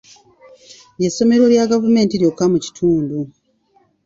Ly'essomero 0.97 1.43
lya 1.51 1.71
gavumenti 1.71 2.13
lyokka 2.21 2.45
mu 2.51 2.57
kitundu. 2.65 3.17